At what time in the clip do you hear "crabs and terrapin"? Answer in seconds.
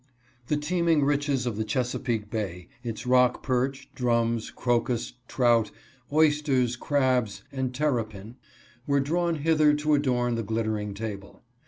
6.75-8.37